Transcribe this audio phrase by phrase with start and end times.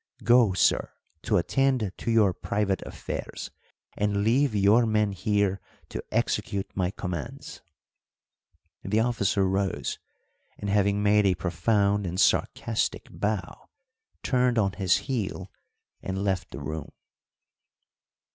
[0.23, 3.51] Go, sir, to attend to your private affairs,
[3.95, 7.61] and leave your men here to execute my commands."
[8.83, 9.99] The officer rose,
[10.57, 13.69] and, having made a profound and sarcastic bow,
[14.23, 15.51] turned on his heel
[16.01, 16.93] and left the room.